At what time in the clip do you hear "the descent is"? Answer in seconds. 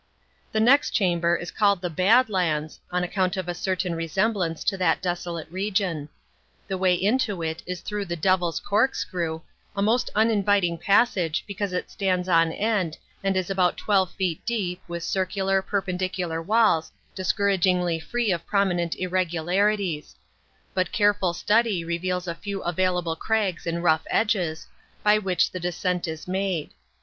25.51-26.27